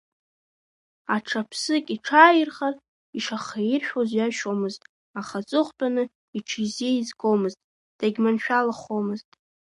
[1.15, 2.75] Аҽа ԥсык иҽааирххар
[3.17, 4.81] ишахаиршәуаз ҩашьомызт,
[5.19, 6.03] аха аҵыхәтәаны
[6.37, 7.59] иҽизеизгомызт,
[7.97, 9.29] дагьманшәалахомызт.